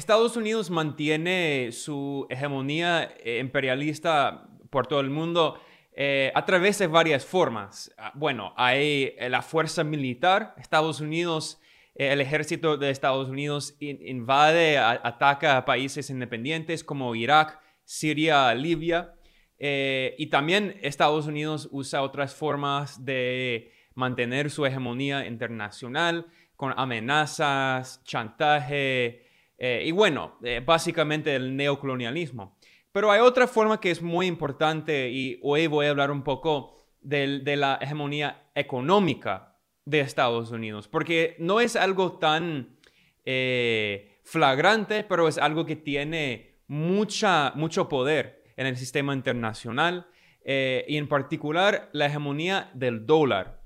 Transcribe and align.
Estados 0.00 0.34
Unidos 0.34 0.70
mantiene 0.70 1.72
su 1.72 2.26
hegemonía 2.30 3.14
eh, 3.22 3.38
imperialista 3.38 4.48
por 4.70 4.86
todo 4.86 5.00
el 5.00 5.10
mundo 5.10 5.60
eh, 5.92 6.32
a 6.34 6.46
través 6.46 6.78
de 6.78 6.86
varias 6.86 7.26
formas. 7.26 7.92
Ah, 7.98 8.10
bueno, 8.14 8.54
hay 8.56 9.14
eh, 9.18 9.28
la 9.28 9.42
fuerza 9.42 9.84
militar. 9.84 10.54
Estados 10.56 11.02
Unidos, 11.02 11.60
el 11.94 12.22
ejército 12.22 12.78
de 12.78 12.88
Estados 12.88 13.28
Unidos 13.28 13.76
invade, 13.78 14.78
ataca 14.78 15.58
a 15.58 15.66
países 15.66 16.08
independientes 16.08 16.82
como 16.82 17.14
Irak, 17.14 17.60
Siria, 17.84 18.54
Libia. 18.54 19.16
y 19.58 20.26
también 20.28 20.78
Estados 20.80 21.26
Unidos 21.26 21.68
usa 21.72 22.00
otras 22.00 22.34
formas 22.34 23.04
de 23.04 23.70
mantener 23.94 24.50
su 24.50 24.64
hegemonía 24.64 25.26
internacional 25.26 26.24
con 26.56 26.72
amenazas, 26.78 28.02
chantaje, 28.04 29.28
eh, 29.62 29.82
y 29.84 29.92
bueno, 29.92 30.38
eh, 30.42 30.62
básicamente 30.64 31.36
el 31.36 31.54
neocolonialismo. 31.54 32.56
Pero 32.92 33.12
hay 33.12 33.20
otra 33.20 33.46
forma 33.46 33.78
que 33.78 33.90
es 33.90 34.00
muy 34.00 34.26
importante 34.26 35.10
y 35.10 35.38
hoy 35.42 35.66
voy 35.66 35.86
a 35.86 35.90
hablar 35.90 36.10
un 36.10 36.24
poco 36.24 36.78
de, 37.02 37.42
la 37.56 37.78
hegemonía 37.80 38.50
económica 38.54 39.58
de 39.84 40.00
Estados 40.00 40.50
Unidos, 40.50 40.88
porque 40.88 41.36
no 41.38 41.60
es 41.60 41.76
algo 41.76 42.18
tan 42.18 42.78
eh, 43.26 44.18
flagrante, 44.24 45.04
pero 45.04 45.28
es 45.28 45.36
algo 45.36 45.66
que 45.66 45.76
tiene 45.76 46.62
mucha, 46.66 47.52
mucho 47.54 47.88
poder 47.88 48.42
en 48.56 48.66
el 48.66 48.76
sistema 48.76 49.14
internacional 49.14 50.06
y 50.42 50.96
en 50.96 51.06
particular 51.06 51.90
la 51.92 52.06
hegemonía 52.06 52.70
del 52.74 53.06
dólar. 53.06 53.62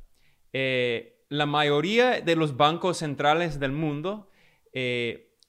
la 0.52 1.46
mayoría 1.46 2.20
de 2.20 2.36
los 2.36 2.56
bancos 2.56 2.98
centrales 2.98 3.58
del 3.58 3.72
mundo 3.72 4.28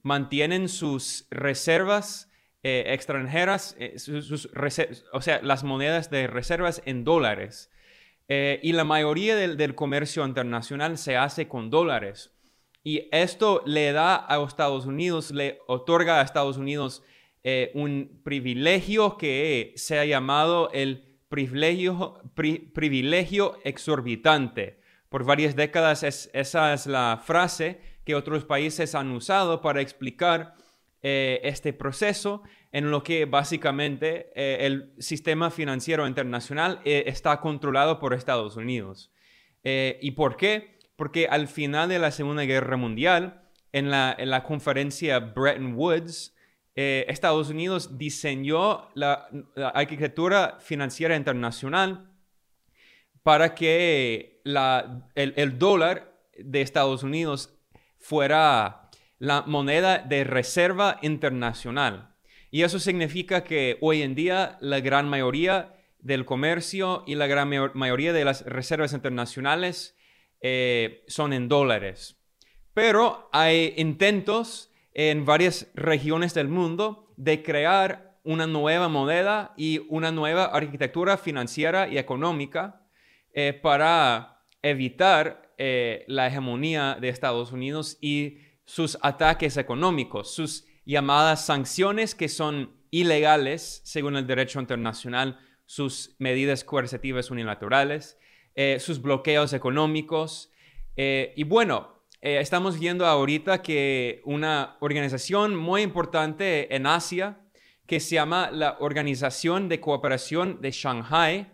mantienen 0.06 0.70
sus 0.70 1.28
reservas 1.32 2.32
eh, 2.62 2.94
extranjeras, 2.94 3.76
eh, 3.80 3.96
o 5.12 5.22
sea, 5.22 5.42
las 5.42 5.64
monedas 5.64 6.12
de 6.12 6.28
reservas 6.28 6.84
en 6.86 7.04
dólares. 7.04 7.72
Eh, 8.28 8.60
y 8.62 8.74
la 8.74 8.84
mayoría 8.84 9.36
del, 9.36 9.74
comercio 9.74 10.24
internacional 10.24 11.00
se 11.00 11.18
hace 11.18 11.48
con 11.48 11.72
dólares. 11.72 12.32
Y 12.84 13.10
esto 13.12 13.64
le 13.66 13.94
da 13.94 14.32
a 14.32 14.44
Estados 14.46 14.86
Unidos, 14.86 15.32
le 15.32 15.58
otorga 15.66 16.20
a 16.20 16.24
Estados 16.24 16.58
Unidos 16.58 17.04
un 17.76 18.22
privilegio 18.24 19.18
que 19.18 19.74
se 19.76 20.00
ha 20.00 20.06
llamado 20.06 20.72
el 20.72 21.20
privilegio, 21.30 22.22
privilegio 22.34 23.60
exorbitante. 23.64 24.80
Por 25.10 25.26
varias 25.26 25.56
décadas 25.56 26.04
esa 26.04 26.74
es 26.74 26.88
la 26.88 27.22
frase 27.24 27.95
que 28.06 28.16
otros 28.16 28.46
países 28.46 28.96
han 28.96 29.12
usado 29.12 29.62
para 29.62 29.82
explicar 29.82 30.56
eh, 31.08 31.40
este 31.44 31.72
proceso 31.72 32.42
en 32.72 32.90
lo 32.90 33.04
que 33.04 33.26
básicamente 33.26 34.32
eh, 34.36 34.66
el 34.66 34.92
sistema 34.98 35.52
financiero 35.52 36.08
internacional 36.08 36.82
eh, 36.84 37.04
está 37.06 37.40
controlado 37.42 38.00
por 38.00 38.16
Estados 38.16 38.56
Unidos. 38.56 39.12
¿Y 39.64 40.12
por 40.12 40.38
qué? 40.38 40.78
Porque 40.96 41.28
al 41.28 41.48
final 41.48 41.90
de 41.90 41.98
la 41.98 42.12
Segunda 42.12 42.44
Guerra 42.44 42.78
Mundial, 42.78 43.42
en 43.72 43.90
la, 43.90 44.16
en 44.16 44.30
la 44.30 44.44
conferencia 44.44 45.18
Bretton 45.20 45.74
Woods, 45.74 46.36
Estados 46.76 47.50
Unidos 47.50 47.98
diseñó 47.98 48.90
la, 48.94 49.28
arquitectura 49.74 50.60
financiera 50.60 51.16
internacional 51.16 52.12
para 53.24 53.56
que 53.56 54.42
la, 54.44 55.10
el, 55.16 55.34
el 55.36 55.58
dólar 55.58 56.16
de 56.38 56.62
Estados 56.62 57.02
Unidos 57.02 57.55
fuera 58.08 58.92
la 59.18 59.42
moneda 59.48 59.98
de 59.98 60.24
reserva 60.24 61.00
internacional. 61.02 62.14
Y 62.52 62.62
eso 62.62 62.78
significa 62.78 63.44
que 63.44 63.80
hoy 63.82 64.04
en 64.04 64.14
día 64.14 64.58
la 64.62 64.80
gran 64.80 65.10
mayoría 65.10 65.74
del 65.98 66.24
comercio 66.24 67.04
y 67.08 67.16
la 67.16 67.26
gran 67.26 67.50
mayoría 67.74 68.14
de 68.14 68.24
las 68.24 68.46
reservas 68.46 68.94
internacionales 68.94 69.98
eh, 70.40 71.04
son 71.08 71.34
en 71.34 71.48
dólares. 71.48 72.22
Pero 72.76 73.28
hay 73.34 73.74
intentos 73.78 74.72
en 74.94 75.26
varias 75.26 75.72
regiones 75.74 76.36
del 76.36 76.48
mundo 76.48 77.12
de 77.18 77.42
crear 77.42 78.20
una 78.24 78.46
nueva 78.46 78.88
moneda 78.88 79.56
y 79.58 79.82
una 79.90 80.12
nueva 80.12 80.46
arquitectura 80.46 81.18
financiera 81.18 81.88
y 81.88 81.98
económica 81.98 82.84
eh, 83.34 83.60
para 83.60 84.44
evitar 84.62 85.45
eh, 85.58 86.04
la 86.08 86.28
hegemonía 86.28 86.98
de 87.00 87.10
Estados 87.10 87.52
Unidos 87.52 87.98
y 88.02 88.40
sus 88.66 88.98
ataques 89.02 89.58
económicos, 89.58 90.34
sus 90.34 90.66
llamadas 90.86 91.46
sanciones 91.46 92.14
que 92.14 92.28
son 92.28 92.76
ilegales 92.92 93.82
según 93.86 94.18
el 94.18 94.28
derecho 94.28 94.60
internacional, 94.60 95.40
sus 95.66 96.16
medidas 96.20 96.64
coercitivas 96.64 97.32
unilaterales, 97.32 98.18
eh, 98.56 98.78
sus 98.80 99.02
bloqueos 99.02 99.54
económicos. 99.54 100.52
Eh, 100.98 101.34
y 101.36 101.44
bueno, 101.44 102.04
estamos 102.22 102.80
viendo 102.80 103.06
ahorita 103.06 103.62
que 103.62 104.22
una 104.26 104.78
organización 104.80 105.56
muy 105.56 105.84
importante 105.84 106.76
en 106.76 106.88
Asia, 106.88 107.40
que 107.86 108.00
se 108.00 108.16
llama 108.16 108.50
la 108.52 108.78
Organización 108.80 109.70
de 109.70 109.80
Cooperación 109.80 110.60
de 110.60 110.72
Shanghai, 110.72 111.52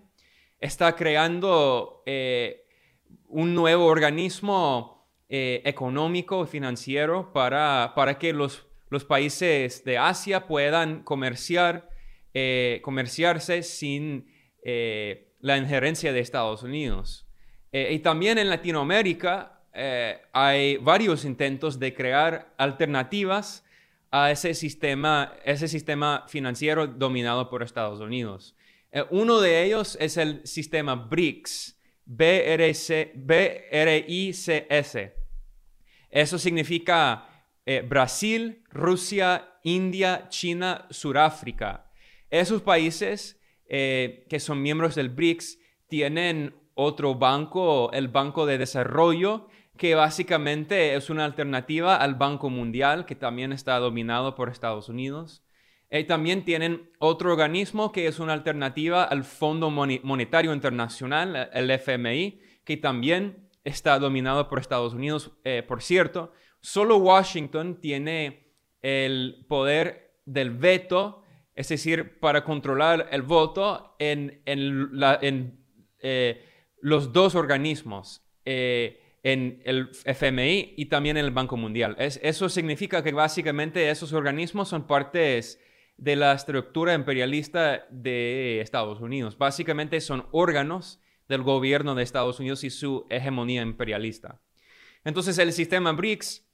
está 0.59 0.95
creando 0.95 2.03
un 3.31 3.55
nuevo 3.55 3.85
organismo 3.85 5.01
eh, 5.29 5.61
económico 5.63 6.45
financiero 6.45 7.31
para, 7.31 7.93
para 7.95 8.19
que 8.19 8.33
los, 8.33 8.67
los, 8.89 9.05
países 9.05 9.85
de 9.85 9.97
Asia 9.97 10.45
puedan 10.45 11.03
comerciar, 11.03 11.89
eh, 12.33 12.81
comerciarse 12.83 13.63
sin 13.63 14.29
eh, 14.63 15.33
la 15.39 15.57
injerencia 15.57 16.11
de 16.11 16.19
Estados 16.19 16.63
Unidos. 16.63 17.25
y 17.71 17.99
también 17.99 18.37
en 18.37 18.49
Latinoamérica 18.49 19.61
hay 20.33 20.75
varios 20.75 21.23
intentos 21.23 21.79
de 21.79 21.93
crear 21.93 22.53
alternativas 22.57 23.63
a 24.11 24.29
ese 24.29 24.53
sistema, 24.53 25.33
ese 25.45 25.69
sistema 25.69 26.25
financiero 26.27 26.85
dominado 26.87 27.49
por 27.49 27.63
Estados 27.63 28.01
Unidos. 28.01 28.57
uno 29.09 29.39
de 29.39 29.63
ellos 29.63 29.97
es 30.01 30.17
el 30.17 30.45
sistema 30.45 30.95
BRICS, 30.95 31.80
B-R-I-C-S. 32.13 33.23
Eso 36.09 36.37
significa 36.37 37.25
eh, 37.65 37.81
Brasil, 37.87 38.63
Rusia, 38.69 39.47
India, 39.63 40.27
China, 40.27 40.87
Sudáfrica. 40.89 41.89
Esos 42.29 42.61
países 42.61 43.39
eh, 43.67 44.25
que 44.29 44.41
son 44.41 44.61
miembros 44.61 44.95
del 44.95 45.07
BRICS 45.09 45.57
tienen 45.87 46.53
otro 46.73 47.15
banco, 47.15 47.91
el 47.93 48.09
Banco 48.09 48.45
de 48.45 48.57
Desarrollo, 48.57 49.47
que 49.77 49.95
básicamente 49.95 50.95
es 50.95 51.09
una 51.09 51.23
alternativa 51.23 51.95
al 51.95 52.15
Banco 52.15 52.49
Mundial, 52.49 53.05
que 53.05 53.15
también 53.15 53.53
está 53.53 53.79
dominado 53.79 54.35
por 54.35 54.49
Estados 54.49 54.89
Unidos. 54.89 55.43
Eh, 55.93 56.05
también 56.05 56.45
tienen 56.45 56.89
otro 56.99 57.33
organismo 57.33 57.91
que 57.91 58.07
es 58.07 58.19
una 58.19 58.31
alternativa 58.31 59.03
al 59.03 59.25
Fondo 59.25 59.69
Monetario 59.69 60.53
Internacional, 60.53 61.49
el 61.53 61.69
FMI, 61.69 62.39
que 62.63 62.77
también 62.77 63.49
está 63.65 63.99
dominado 63.99 64.47
por 64.47 64.59
Estados 64.59 64.93
Unidos. 64.93 65.31
Eh, 65.43 65.63
por 65.67 65.83
cierto, 65.83 66.31
solo 66.61 66.95
Washington 66.95 67.81
tiene 67.81 68.53
el 68.81 69.45
poder 69.49 70.13
del 70.25 70.51
veto, 70.51 71.23
es 71.55 71.67
decir, 71.67 72.19
para 72.21 72.45
controlar 72.45 73.09
el 73.11 73.23
voto 73.23 73.97
en, 73.99 74.41
eh, 75.99 76.45
los 76.79 77.11
dos 77.11 77.35
organismos, 77.35 78.25
en 78.45 79.61
el 79.65 79.89
FMI 80.05 80.73
y 80.77 80.85
también 80.85 81.17
en 81.17 81.25
el 81.25 81.31
Banco 81.31 81.57
Mundial. 81.57 81.97
eso 81.99 82.47
significa 82.47 83.03
que 83.03 83.11
básicamente 83.11 83.89
esos 83.89 84.13
organismos 84.13 84.69
son 84.69 84.87
partes 84.87 85.59
de 85.97 86.15
la 86.15 86.33
estructura 86.33 86.93
imperialista 86.93 87.85
de 87.89 88.61
Estados 88.61 89.01
Unidos. 89.01 89.37
Básicamente 89.37 90.01
son 90.01 90.25
órganos 90.31 90.99
del 91.27 91.43
gobierno 91.43 91.95
de 91.95 92.03
Estados 92.03 92.39
Unidos 92.39 92.63
y 92.63 92.69
su 92.69 93.05
hegemonía 93.09 93.61
imperialista. 93.61 94.41
Entonces 95.03 95.37
el 95.37 95.53
sistema 95.53 95.91
BRICS 95.93 96.45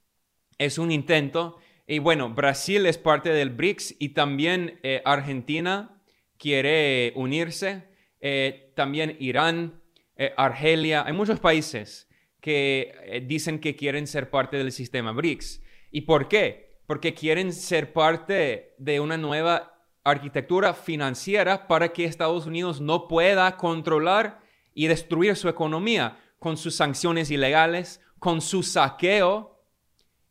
es 0.57 0.77
un 0.77 0.91
intento, 0.91 1.57
y 1.87 1.99
bueno, 1.99 2.29
Brasil 2.29 2.85
es 2.85 2.97
parte 2.97 3.29
del 3.29 3.49
BRICS 3.49 3.95
y 3.99 4.09
también 4.09 4.79
eh, 4.83 5.01
Argentina 5.05 6.01
quiere 6.37 7.13
unirse, 7.15 7.87
eh, 8.19 8.73
también 8.75 9.15
Irán, 9.19 9.81
eh, 10.17 10.33
Argelia, 10.35 11.05
hay 11.05 11.13
muchos 11.13 11.39
países 11.39 12.09
que 12.41 13.23
dicen 13.27 13.59
que 13.59 13.75
quieren 13.75 14.07
ser 14.07 14.29
parte 14.29 14.57
del 14.57 14.71
sistema 14.71 15.11
BRICS. 15.11 15.61
¿Y 15.91 16.01
por 16.01 16.27
qué? 16.27 16.66
Porque 16.87 17.13
quieren 17.13 17.53
ser 17.53 17.93
parte 17.93 18.73
de 18.79 18.99
una 18.99 19.17
nueva 19.17 19.77
arquitectura 20.03 20.73
financiera 20.73 21.67
para 21.67 21.89
que 21.89 22.05
Estados 22.05 22.45
Unidos 22.45 22.79
no 22.79 23.07
pueda 23.07 23.57
controlar 23.57 24.39
y 24.73 24.87
destruir 24.87 25.35
su 25.35 25.49
economía 25.49 26.17
con 26.39 26.55
sus 26.55 26.75
sanciones 26.75 27.29
ilegales, 27.29 28.01
con 28.19 28.39
su 28.41 28.63
saqueo. 28.63 29.61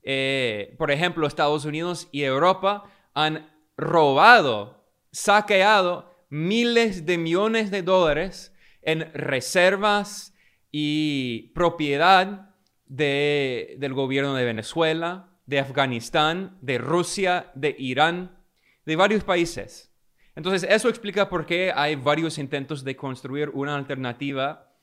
Eh, 0.03 0.75
por 0.79 0.91
ejemplo, 0.91 1.27
Estados 1.27 1.67
Unidos 1.67 2.09
y 2.11 2.23
Europa 2.23 2.85
han 3.13 3.53
robado, 3.77 4.89
saqueado 5.13 6.11
miles 6.31 7.05
de 7.05 7.19
millones 7.19 7.71
de 7.71 7.83
dólares 7.83 8.55
en 8.81 9.13
reservas 9.13 10.35
y 10.73 11.49
propiedad 11.55 12.55
del 12.87 13.95
gobierno 13.95 14.35
de 14.35 14.45
Venezuela, 14.45 15.36
de 15.47 15.61
Afganistán, 15.61 16.59
de 16.61 16.79
Rusia, 16.79 17.51
de 17.55 17.75
Irán, 17.79 18.37
de 18.85 18.97
varios 18.97 19.25
países. 19.25 19.93
Entonces, 20.35 20.69
eso 20.69 20.89
explica 20.89 21.29
por 21.29 21.47
qué 21.47 21.73
hay 21.75 21.97
varios 21.97 22.37
intentos 22.39 22.85
de 22.85 22.95
construir 22.95 23.49
una 23.51 23.75
alternativa 23.75 24.75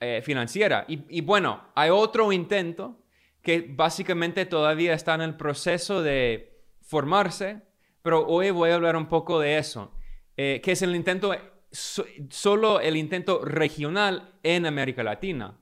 eh, 0.00 0.22
financiera. 0.24 0.86
Y, 0.88 1.20
bueno, 1.20 1.62
hay 1.74 1.90
otro 1.90 2.32
intento 2.32 3.02
que 3.42 3.66
básicamente 3.68 4.46
todavía 4.46 4.94
está 4.94 5.14
en 5.14 5.20
el 5.20 5.36
proceso 5.36 6.02
de 6.02 6.62
formarse, 6.80 7.60
pero 8.00 8.26
hoy 8.26 8.50
voy 8.50 8.70
a 8.70 8.76
hablar 8.76 8.96
un 8.96 9.08
poco 9.08 9.38
de 9.38 9.58
eso, 9.58 9.92
eh, 10.36 10.60
que 10.64 10.72
es 10.72 10.80
el 10.80 10.96
intento, 10.96 11.34
solo 11.70 12.80
el 12.80 12.96
intento 12.96 13.44
regional 13.44 14.34
en 14.42 14.64
América 14.64 15.02
Latina. 15.02 15.58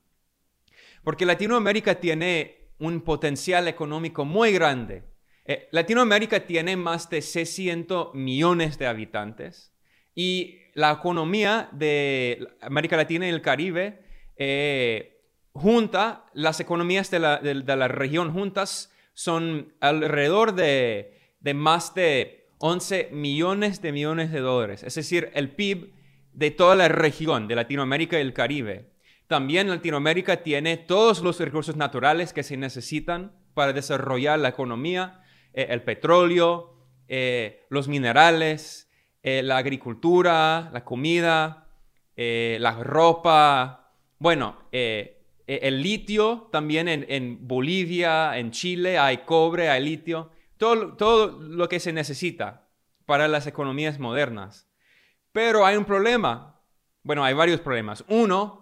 Porque 1.02 1.26
Latinoamérica 1.26 1.96
tiene 1.96 2.57
un 2.78 3.00
potencial 3.00 3.68
económico 3.68 4.24
muy 4.24 4.52
grande 4.52 5.02
eh, 5.50 5.66
Latinoamérica 5.70 6.46
tiene 6.46 6.76
más 6.76 7.08
de 7.08 7.22
600 7.22 8.14
millones 8.14 8.78
de 8.78 8.86
habitantes 8.86 9.72
y 10.14 10.58
la 10.74 10.92
economía 10.92 11.70
de 11.72 12.46
América 12.60 12.98
Latina 12.98 13.26
y 13.26 13.30
el 13.30 13.40
Caribe 13.40 14.02
eh, 14.36 15.22
junta, 15.52 16.26
las 16.34 16.60
economías 16.60 17.10
de 17.10 17.18
la, 17.20 17.88
región 17.88 18.30
juntas 18.34 18.92
son 19.14 19.72
alrededor 19.80 20.54
de, 20.54 21.18
de 21.40 21.54
más 21.54 21.94
de 21.94 22.50
11 22.58 23.08
millones 23.12 23.80
de 23.80 23.92
millones 23.92 24.30
de 24.30 24.40
dólares, 24.40 24.82
es 24.82 24.96
decir, 24.96 25.30
el 25.32 25.50
PIB 25.50 25.94
de 26.34 26.50
toda 26.50 26.76
la 26.76 26.88
región 26.88 27.48
de 27.48 27.54
Latinoamérica 27.54 28.18
y 28.18 28.20
el 28.20 28.34
Caribe. 28.34 28.90
También 29.28 29.68
Latinoamérica 29.68 30.42
tiene 30.42 30.76
todos 30.76 31.22
los 31.22 31.38
recursos 31.38 31.76
naturales 31.76 32.32
que 32.32 32.42
se 32.42 32.56
necesitan 32.56 33.32
para 33.54 33.72
desarrollar 33.72 34.38
la 34.38 34.48
economía 34.48 35.22
eh, 35.58 35.66
el 35.70 35.82
petróleo, 35.82 36.76
eh, 37.08 37.66
los 37.70 37.88
minerales, 37.88 38.90
eh, 39.22 39.42
la 39.42 39.56
agricultura, 39.56 40.70
la 40.72 40.84
comida, 40.84 41.64
la 42.16 42.72
ropa, 42.82 43.92
bueno, 44.18 44.56
el 44.72 45.82
litio 45.82 46.48
también 46.50 46.88
en, 46.88 47.46
Bolivia, 47.46 48.36
en 48.36 48.50
Chile 48.50 48.98
hay 48.98 49.18
cobre, 49.18 49.68
hay 49.68 49.84
litio, 49.84 50.32
todo, 50.56 50.96
todo 50.96 51.38
lo 51.40 51.68
que 51.68 51.78
se 51.78 51.92
necesita 51.92 52.68
para 53.06 53.28
las 53.28 53.46
economías 53.46 54.00
modernas. 54.00 54.68
Pero 55.30 55.64
hay 55.64 55.76
un 55.76 55.84
problema, 55.84 56.60
bueno, 57.04 57.24
hay 57.24 57.34
varios 57.34 57.60
problemas. 57.60 58.04
Uno, 58.08 58.57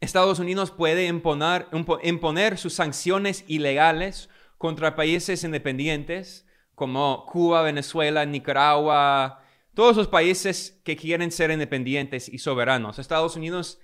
Estados 0.00 0.38
Unidos 0.38 0.70
puede 0.70 1.06
imponer, 1.06 1.66
imponer 2.02 2.58
sus 2.58 2.72
sanciones 2.72 3.44
ilegales 3.46 4.30
contra 4.56 4.96
países 4.96 5.44
independientes 5.44 6.46
como 6.74 7.26
Cuba, 7.26 7.60
Venezuela, 7.60 8.24
Nicaragua, 8.24 9.42
todos 9.74 9.96
los 9.96 10.08
países 10.08 10.80
que 10.82 10.96
quieren 10.96 11.30
ser 11.30 11.50
independientes 11.50 12.28
y 12.28 12.38
soberanos. 12.38 12.98
Estados 12.98 13.36
Unidos 13.36 13.78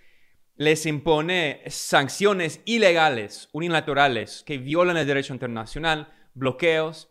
les 0.56 0.86
impone 0.86 1.62
sanciones 1.66 2.62
ilegales, 2.64 3.50
unilaterales, 3.52 4.42
que 4.46 4.56
violan 4.56 4.96
el 4.96 5.06
derecho 5.06 5.34
internacional, 5.34 6.10
bloqueos. 6.32 7.10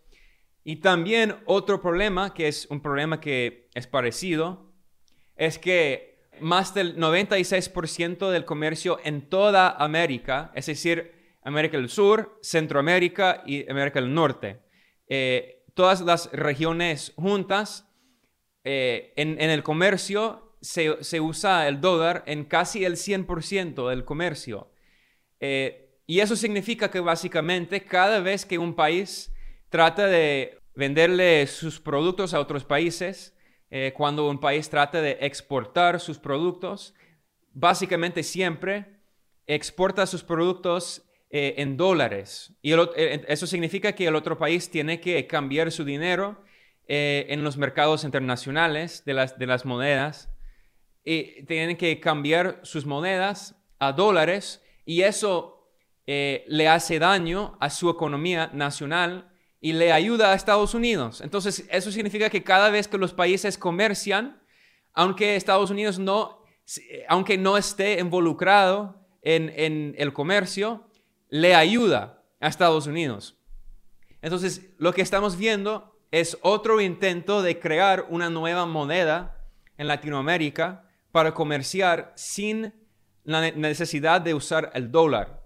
Y 0.63 0.77
también 0.77 1.35
otro 1.45 1.81
problema, 1.81 2.33
que 2.33 2.47
es 2.47 2.65
un 2.71 2.81
problema 2.81 3.21
que 3.21 3.69
es 3.75 3.85
parecido, 3.85 4.73
es 5.35 5.59
que 5.59 6.14
más 6.39 6.73
del 6.73 6.97
96% 6.97 8.29
del 8.29 8.45
comercio 8.45 8.99
en 9.03 9.29
toda 9.29 9.69
América, 9.69 10.51
es 10.55 10.65
decir, 10.67 11.13
América 11.43 11.77
del 11.77 11.89
Sur, 11.89 12.39
Centroamérica 12.41 13.43
y 13.45 13.69
América 13.69 14.01
del 14.01 14.13
Norte. 14.13 14.61
Eh, 15.07 15.63
todas 15.75 16.01
las 16.01 16.31
regiones 16.31 17.13
juntas, 17.15 17.87
eh, 18.63 19.13
en, 19.15 19.39
el 19.39 19.61
comercio 19.61 20.57
se, 20.61 21.19
usa 21.19 21.67
el 21.67 21.79
dólar 21.81 22.23
en 22.25 22.45
casi 22.45 22.83
el 22.83 22.95
100% 22.95 23.89
del 23.89 24.03
comercio. 24.03 24.71
Eh, 25.39 25.99
y 26.07 26.19
eso 26.19 26.35
significa 26.35 26.89
que 26.89 26.99
básicamente 26.99 27.83
cada 27.83 28.19
vez 28.19 28.45
que 28.45 28.57
un 28.57 28.75
país 28.75 29.31
trata 29.69 30.07
de 30.07 30.59
venderle 30.73 31.45
sus 31.47 31.79
productos 31.79 32.33
a 32.33 32.39
otros 32.39 32.65
países, 32.65 33.35
cuando 33.95 34.29
un 34.29 34.39
país 34.39 34.69
trata 34.69 35.01
de 35.01 35.17
exportar 35.21 35.99
sus 35.99 36.17
productos, 36.17 36.93
básicamente 37.51 38.23
siempre 38.23 38.95
exporta 39.47 40.05
sus 40.05 40.23
productos 40.23 41.05
eh, 41.29 41.55
en 41.57 41.75
dólares. 41.75 42.53
Y 42.61 42.73
eh, 42.73 43.25
eso 43.27 43.47
significa 43.47 43.93
que 43.93 44.07
el 44.07 44.15
otro 44.15 44.37
país 44.37 44.69
tiene 44.69 44.99
que 45.01 45.25
cambiar 45.27 45.71
su 45.71 45.83
dinero 45.83 46.43
eh, 46.87 47.25
en 47.29 47.43
los 47.43 47.57
mercados 47.57 48.03
internacionales 48.03 49.03
de 49.05 49.13
las, 49.13 49.37
de 49.37 49.47
las 49.47 49.65
monedas. 49.65 50.29
Y 51.03 51.43
tienen 51.43 51.77
que 51.77 51.99
cambiar 51.99 52.59
sus 52.63 52.85
monedas 52.85 53.55
a 53.79 53.91
dólares 53.91 54.63
y 54.85 55.01
eso 55.01 55.51
le 56.07 56.67
hace 56.67 56.99
daño 56.99 57.57
a 57.59 57.71
su 57.71 57.89
economía 57.89 58.51
nacional 58.53 59.31
y 59.65 59.73
le 59.73 59.91
ayuda 59.91 60.31
a 60.31 60.35
Estados 60.35 60.75
Unidos. 60.75 61.21
Entonces, 61.21 61.65
eso 61.71 61.91
significa 61.91 62.29
que 62.29 62.43
cada 62.43 62.69
vez 62.69 62.87
que 62.87 62.99
los 62.99 63.15
países 63.15 63.57
comercian, 63.57 64.39
aunque 64.93 65.35
Estados 65.35 65.71
Unidos 65.71 65.97
no, 65.97 66.45
aunque 67.07 67.39
no 67.39 67.57
esté 67.57 67.99
involucrado 67.99 69.03
en, 69.23 69.51
en 69.55 69.95
el 69.97 70.13
comercio, 70.13 70.87
le 71.29 71.55
ayuda 71.55 72.21
a 72.39 72.47
Estados 72.47 72.85
Unidos. 72.85 73.39
Entonces, 74.21 74.69
lo 74.77 74.93
que 74.93 75.01
estamos 75.01 75.35
viendo 75.35 75.97
es 76.11 76.37
otro 76.43 76.79
intento 76.79 77.41
de 77.41 77.59
crear 77.59 78.05
una 78.07 78.29
nueva 78.29 78.67
moneda 78.67 79.47
en 79.79 79.87
Latinoamérica 79.87 80.87
para 81.11 81.33
comerciar 81.33 82.13
sin 82.15 82.71
la 83.23 83.49
necesidad 83.49 84.21
de 84.21 84.35
usar 84.35 84.69
el 84.75 84.91
dólar, 84.91 85.41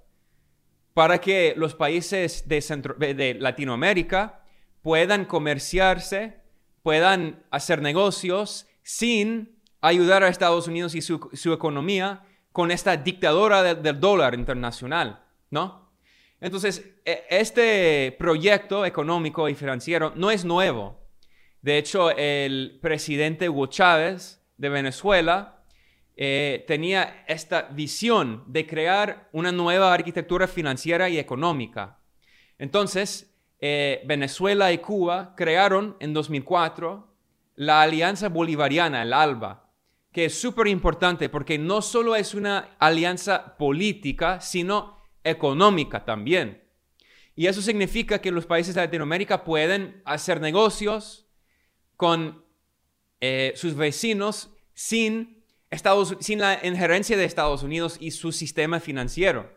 para 1.00 1.22
que 1.22 1.54
los 1.56 1.75
países 1.75 2.44
de, 2.50 3.38
Latinoamérica 3.40 4.44
puedan 4.81 5.24
comerciarse, 5.24 6.42
puedan 6.84 7.41
hacer 7.51 7.82
negocios 7.82 8.68
sin 8.84 9.62
ayudar 9.79 10.24
a 10.24 10.27
Estados 10.27 10.68
Unidos 10.68 10.96
y 10.96 11.01
su, 11.01 11.53
economía 11.53 12.25
con 12.51 12.70
esta 12.70 12.98
dictadura 12.98 13.75
del 13.75 13.98
dólar 13.98 14.34
internacional. 14.34 15.24
¿no? 15.50 15.89
Entonces, 16.41 16.84
e, 17.06 17.24
este 17.29 18.13
proyecto 18.20 18.86
económico 18.86 19.48
y 19.48 19.56
financiero 19.56 20.12
no 20.18 20.32
es 20.32 20.44
nuevo. 20.44 21.00
De 21.62 21.77
hecho, 21.77 22.12
el 22.12 22.77
presidente 22.82 23.48
Hugo 23.48 23.68
Chávez 23.68 24.46
de 24.58 24.68
Venezuela 24.68 25.59
eh, 26.21 26.65
tenía 26.67 27.23
esta 27.29 27.69
visión 27.71 28.43
de 28.45 28.67
crear 28.67 29.29
una 29.31 29.53
nueva 29.53 29.93
arquitectura 29.93 30.49
financiera 30.49 31.07
y 31.07 31.17
económica. 31.17 31.97
Entonces, 32.57 33.33
eh, 33.61 34.01
Venezuela 34.05 34.73
y 34.73 34.79
Cuba 34.79 35.33
crearon 35.38 35.95
en 36.01 36.13
2004 36.13 37.07
la 37.55 37.83
Alianza 37.83 38.27
Bolivariana, 38.27 39.03
el 39.03 39.13
ALBA, 39.13 39.71
que 40.11 40.25
es 40.25 40.38
súper 40.38 40.67
importante 40.67 41.29
porque 41.29 41.57
no 41.57 41.81
solo 41.81 42.17
es 42.17 42.33
una 42.33 42.75
alianza 42.79 43.55
política, 43.55 44.41
sino 44.41 44.97
económica 45.23 46.03
también. 46.03 46.61
Y 47.33 47.47
eso 47.47 47.61
significa 47.61 48.19
que 48.19 48.31
los 48.31 48.45
países 48.45 48.75
de 48.75 48.81
Latinoamérica 48.81 49.45
pueden 49.45 50.01
hacer 50.03 50.41
negocios 50.41 51.29
con 51.95 52.43
eh, 53.21 53.53
sus 53.55 53.73
vecinos 53.75 54.53
sin, 54.73 55.38
Estados, 55.69 56.17
sin 56.19 56.39
la 56.39 56.59
injerencia 56.65 57.15
de 57.17 57.25
Estados 57.25 57.63
Unidos 57.63 57.97
y 57.99 58.11
su 58.11 58.31
sistema 58.31 58.79
financiero. 58.79 59.49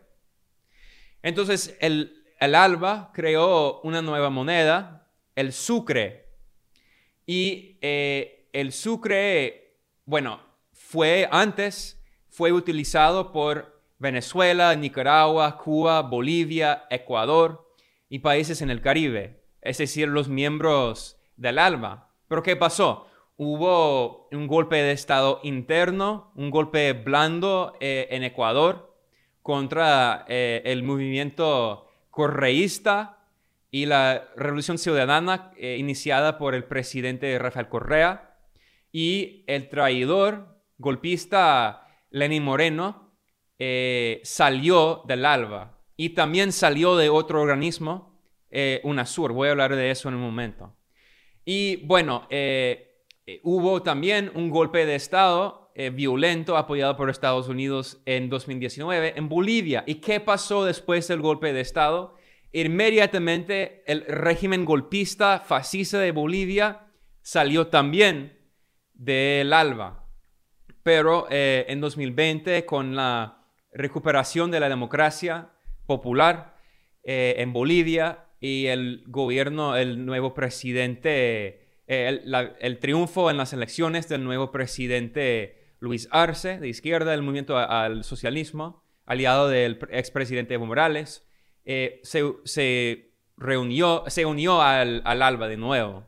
Entonces, 1.21 1.77
el, 1.79 2.23
ALBA 2.39 3.11
creó 3.13 3.79
una 3.81 4.01
nueva 4.01 4.29
moneda, 4.29 5.09
el 5.35 5.53
sucre. 5.53 6.29
Y 7.25 7.79
eh, 7.81 8.49
el 8.51 8.73
sucre, 8.73 9.77
bueno, 10.05 10.41
fue 10.73 11.27
antes, 11.31 12.01
fue 12.29 12.51
utilizado 12.51 13.31
por 13.31 13.81
Venezuela, 13.97 14.75
Nicaragua, 14.75 15.57
Cuba, 15.57 16.01
Bolivia, 16.01 16.85
Ecuador 16.89 17.73
y 18.09 18.19
países 18.19 18.61
en 18.61 18.69
el 18.69 18.81
Caribe, 18.81 19.45
es 19.61 19.77
decir, 19.77 20.09
los 20.09 20.27
miembros 20.27 21.17
del 21.37 21.57
ALBA. 21.57 22.11
Pero 22.27 22.43
¿qué 22.43 22.55
pasó? 22.57 23.07
Hubo 23.35 24.27
un 24.31 24.47
golpe 24.47 24.75
de 24.77 24.91
Estado 24.91 25.39
interno, 25.43 26.31
un 26.35 26.51
golpe 26.51 26.93
blando 26.93 27.73
eh, 27.79 28.07
en 28.11 28.23
Ecuador 28.23 28.95
contra 29.41 30.25
eh, 30.27 30.61
el 30.65 30.83
movimiento 30.83 31.87
correísta 32.09 33.17
y 33.71 33.87
la 33.87 34.29
Revolución 34.35 34.77
Ciudadana 34.77 35.51
eh, 35.57 35.77
iniciada 35.79 36.37
por 36.37 36.53
el 36.53 36.63
presidente 36.63 37.39
Rafael 37.39 37.69
Correa 37.69 38.37
y 38.91 39.43
el 39.47 39.67
traidor 39.67 40.59
golpista 40.77 41.87
Lenín 42.11 42.43
Moreno 42.43 43.15
eh, 43.57 44.21
salió 44.23 45.01
del 45.07 45.25
ALBA 45.25 45.75
y 45.97 46.09
también 46.09 46.51
salió 46.51 46.95
de 46.95 47.09
otro 47.09 47.41
organismo, 47.41 48.21
eh, 48.51 48.79
UNASUR. 48.83 49.33
Voy 49.33 49.47
a 49.47 49.51
hablar 49.51 49.75
de 49.75 49.89
eso 49.89 50.07
en 50.07 50.15
un 50.15 50.21
momento. 50.21 50.75
Y 51.43 51.77
bueno, 51.87 52.27
hubo 53.43 53.81
también 53.83 54.31
un 54.35 54.49
golpe 54.49 54.85
de 54.85 54.95
Estado 54.95 55.71
violento 55.93 56.55
apoyado 56.55 56.95
por 56.95 57.09
Estados 57.09 57.47
Unidos 57.47 58.01
en 58.05 58.29
2019 58.29 59.13
en 59.17 59.27
Bolivia. 59.27 59.83
¿Y 59.87 59.95
qué 59.95 60.19
pasó 60.19 60.65
después 60.65 61.07
del 61.07 61.21
golpe 61.21 61.51
de 61.51 61.61
Estado? 61.61 62.15
Inmediatamente 62.51 63.83
el 63.87 64.05
régimen 64.05 64.63
golpista 64.63 65.39
fascista 65.39 65.97
de 65.97 66.11
Bolivia 66.11 66.85
salió 67.23 67.67
también 67.67 68.37
del 68.93 69.51
ALBA. 69.51 70.07
Pero 70.83 71.25
eh, 71.31 71.65
en 71.69 71.81
2020, 71.81 72.63
con 72.65 72.95
la 72.95 73.47
recuperación 73.71 74.51
de 74.51 74.59
la 74.59 74.69
democracia 74.69 75.49
popular 75.87 76.57
eh, 77.03 77.35
en 77.37 77.53
Bolivia 77.53 78.27
y 78.39 78.67
el 78.67 79.03
gobierno, 79.07 79.75
el 79.75 80.05
nuevo 80.05 80.35
presidente, 80.35 81.62
el, 81.87 82.79
triunfo 82.79 83.29
en 83.29 83.37
las 83.37 83.53
elecciones 83.53 84.07
del 84.07 84.23
nuevo 84.23 84.51
presidente 84.51 85.75
Luis 85.79 86.07
Arce, 86.11 86.59
de 86.59 86.69
izquierda 86.69 87.11
del 87.11 87.21
movimiento 87.21 87.57
al 87.57 88.03
socialismo, 88.03 88.83
aliado 89.05 89.49
del 89.49 89.79
expresidente 89.89 90.53
Evo 90.53 90.65
Morales, 90.65 91.27
eh, 91.65 92.01
se, 92.03 93.11
reunió, 93.37 94.03
se 94.07 94.25
unió 94.25 94.61
al, 94.61 95.01
ALBA 95.05 95.47
de 95.47 95.57
nuevo. 95.57 96.05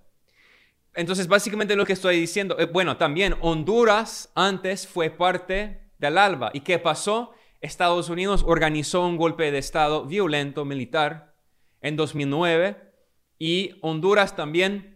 Entonces, 0.94 1.27
básicamente 1.27 1.75
lo 1.75 1.86
que 1.86 1.94
estoy 1.94 2.20
diciendo, 2.20 2.58
eh, 2.58 2.65
bueno, 2.65 2.96
también 2.98 3.36
Honduras 3.41 4.32
antes 4.34 4.88
fue 4.88 5.10
parte 5.10 5.82
del 5.98 6.17
ALBA. 6.17 6.51
¿Y 6.53 6.62
qué 6.62 6.79
pasó? 6.79 7.34
Estados 7.60 8.10
Unidos 8.10 8.44
organizó 8.46 9.05
un 9.05 9.17
golpe 9.17 9.51
de 9.51 9.58
Estado 9.58 10.05
violento 10.05 10.63
militar 10.65 11.36
en 11.82 11.96
2009 11.96 12.77
y 13.39 13.77
Honduras 13.82 14.36
también 14.36 14.95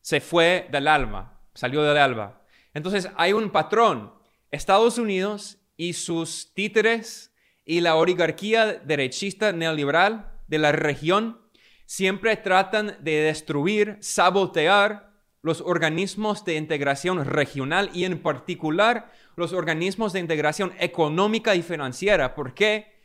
se 0.00 0.20
fue 0.20 0.68
del 0.70 0.88
ALBA, 0.88 1.40
salió 1.54 1.82
del 1.82 1.96
ALBA. 1.96 2.42
Entonces 2.74 3.08
hay 3.16 3.32
un 3.32 3.50
patrón. 3.50 4.12
Estados 4.50 4.98
Unidos 4.98 5.58
y 5.76 5.92
sus 5.92 6.52
títeres 6.54 7.32
y 7.64 7.80
la 7.80 7.96
oligarquía 7.96 8.74
derechista 8.74 9.52
neoliberal 9.52 10.32
de 10.48 10.58
la 10.58 10.72
región 10.72 11.40
siempre 11.86 12.36
tratan 12.36 12.96
de 13.00 13.22
destruir, 13.22 13.98
sabotear 14.00 15.10
los 15.42 15.60
organismos 15.60 16.44
de 16.44 16.56
integración 16.56 17.24
regional 17.24 17.90
y 17.94 18.04
en 18.04 18.22
particular 18.22 19.10
los 19.36 19.52
organismos 19.52 20.12
de 20.12 20.20
integración 20.20 20.72
económica 20.78 21.54
y 21.54 21.62
financiera. 21.62 22.34
¿Por 22.34 22.54
qué? 22.54 23.00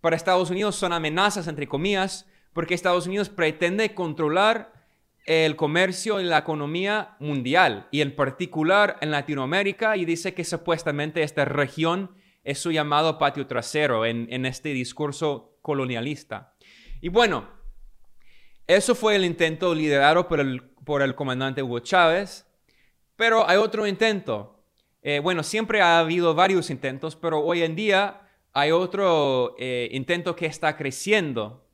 Para 0.00 0.16
Estados 0.16 0.50
Unidos 0.50 0.76
son 0.76 0.92
amenazas, 0.92 1.48
entre 1.48 1.68
comillas, 1.68 2.26
porque 2.52 2.74
Estados 2.74 3.06
Unidos 3.06 3.28
pretende 3.28 3.94
controlar 3.94 4.72
el 5.26 5.56
comercio 5.56 6.20
y 6.20 6.24
la 6.24 6.38
economía 6.38 7.16
mundial 7.18 7.88
y 7.90 8.00
en 8.00 8.14
particular 8.14 8.96
en 9.00 9.10
Latinoamérica 9.10 9.96
y 9.96 10.04
dice 10.04 10.34
que 10.34 10.44
supuestamente 10.44 11.22
esta 11.22 11.44
región 11.44 12.12
es 12.44 12.60
su 12.60 12.70
llamado 12.70 13.18
patio 13.18 13.46
trasero 13.48 14.06
en, 14.06 14.46
este 14.46 14.68
discurso 14.68 15.58
colonialista. 15.62 16.54
Y 17.00 17.08
bueno, 17.08 17.48
eso 18.68 18.94
fue 18.94 19.16
el 19.16 19.24
intento 19.24 19.74
liderado 19.74 20.28
por 20.28 20.38
el, 20.38 20.62
por 20.62 21.02
el 21.02 21.16
comandante 21.16 21.60
Hugo 21.60 21.80
Chávez, 21.80 22.46
pero 23.16 23.48
hay 23.48 23.56
otro 23.56 23.84
intento. 23.84 24.62
Eh, 25.02 25.18
bueno, 25.18 25.42
siempre 25.42 25.80
ha 25.80 25.98
habido 25.98 26.36
varios 26.36 26.70
intentos, 26.70 27.16
pero 27.16 27.40
hoy 27.40 27.62
en 27.62 27.74
día 27.74 28.28
hay 28.52 28.70
otro 28.70 29.56
eh, 29.58 29.88
intento 29.90 30.36
que 30.36 30.46
está 30.46 30.76
creciendo. 30.76 31.65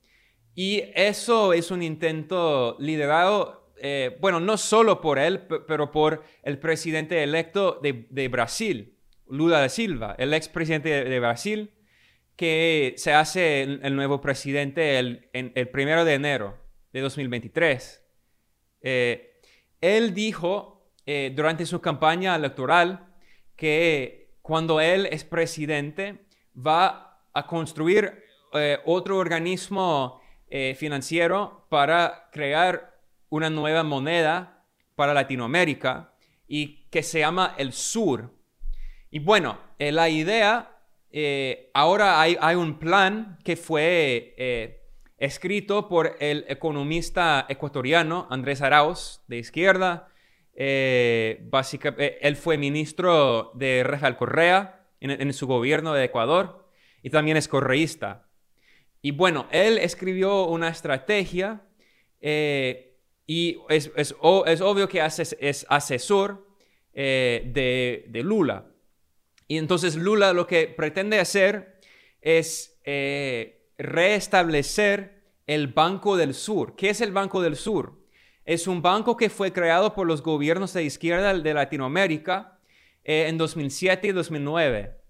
Y 0.54 0.84
eso 0.94 1.52
es 1.52 1.70
un 1.70 1.82
intento 1.82 2.76
liderado, 2.78 3.72
eh, 3.78 4.16
bueno, 4.20 4.40
no 4.40 4.56
solo 4.56 5.00
por 5.00 5.18
él, 5.18 5.40
pero 5.66 5.90
por 5.90 6.22
el 6.42 6.58
presidente 6.58 7.22
electo 7.22 7.80
de, 7.82 8.28
Brasil, 8.28 8.98
Lula 9.28 9.60
da 9.60 9.68
Silva, 9.68 10.14
el 10.18 10.34
expresidente 10.34 10.88
de, 10.88 11.04
de 11.04 11.20
Brasil, 11.20 11.70
que 12.36 12.94
se 12.96 13.12
hace 13.12 13.62
el, 13.62 13.94
nuevo 13.94 14.20
presidente 14.20 14.98
el, 14.98 15.28
el, 15.32 15.68
primero 15.68 16.04
de 16.04 16.14
enero 16.14 16.58
de 16.92 17.00
2023. 17.00 18.02
Eh, 18.80 19.40
él 19.80 20.14
dijo 20.14 20.90
eh, 21.06 21.32
durante 21.34 21.66
su 21.66 21.80
campaña 21.80 22.34
electoral 22.36 23.14
que 23.56 24.36
cuando 24.42 24.80
él 24.80 25.06
es 25.06 25.24
presidente 25.24 26.26
va 26.54 27.20
a 27.32 27.46
construir 27.46 28.24
eh, 28.54 28.78
otro 28.84 29.18
organismo 29.18 30.21
financiero 30.76 31.66
para 31.70 32.28
crear 32.30 32.92
una 33.30 33.48
nueva 33.48 33.82
moneda 33.82 34.62
para 34.94 35.14
Latinoamérica 35.14 36.12
y 36.46 36.84
que 36.90 37.02
se 37.02 37.20
llama 37.20 37.54
el 37.56 37.72
Sur. 37.72 38.30
Y 39.10 39.20
bueno, 39.20 39.58
eh, 39.78 39.90
la 39.90 40.10
idea, 40.10 40.78
eh, 41.10 41.70
ahora 41.72 42.20
hay, 42.20 42.54
un 42.54 42.78
plan 42.78 43.38
que 43.42 43.56
fue 43.56 44.34
eh, 44.36 44.82
escrito 45.16 45.88
por 45.88 46.16
el 46.20 46.44
economista 46.48 47.46
ecuatoriano 47.48 48.26
Andrés 48.30 48.60
Arauz, 48.60 49.22
de 49.28 49.38
izquierda. 49.38 50.08
básicamente, 51.50 52.26
él 52.26 52.36
fue 52.36 52.58
ministro 52.58 53.52
de 53.54 53.82
Rafael 53.84 54.16
Correa 54.16 54.86
en, 55.00 55.32
su 55.32 55.46
gobierno 55.46 55.94
de 55.94 56.04
Ecuador 56.04 56.68
y 57.02 57.10
también 57.10 57.38
es 57.38 57.48
correísta. 57.48 58.28
Y 59.02 59.10
bueno, 59.10 59.46
él 59.50 59.78
escribió 59.78 60.46
una 60.46 60.68
estrategia 60.68 61.60
y 62.20 63.58
es, 63.68 64.14
obvio 64.20 64.88
que 64.88 65.04
es 65.04 65.66
asesor 65.68 66.46
de, 66.94 68.04
de 68.08 68.22
Lula. 68.22 68.72
Y 69.48 69.58
entonces 69.58 69.96
Lula 69.96 70.32
lo 70.32 70.46
que 70.46 70.66
pretende 70.68 71.18
hacer 71.18 71.78
es 72.22 72.80
eh, 72.84 73.68
restablecer 73.76 75.22
el 75.46 75.66
Banco 75.66 76.16
del 76.16 76.34
Sur. 76.34 76.74
¿Qué 76.76 76.90
es 76.90 77.00
el 77.00 77.12
Banco 77.12 77.42
del 77.42 77.56
Sur? 77.56 78.00
Es 78.44 78.66
un 78.66 78.80
banco 78.80 79.16
que 79.16 79.28
fue 79.28 79.52
creado 79.52 79.94
por 79.94 80.06
los 80.06 80.22
gobiernos 80.22 80.72
de 80.72 80.84
izquierda 80.84 81.34
de 81.34 81.54
Latinoamérica 81.54 82.58
eh, 83.04 83.26
en 83.28 83.38
2007 83.38 84.08
y 84.08 84.12
2009. 84.12 85.01